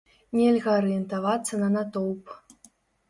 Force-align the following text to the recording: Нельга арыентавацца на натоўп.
Нельга 0.37 0.71
арыентавацца 0.79 1.61
на 1.65 1.69
натоўп. 1.77 2.37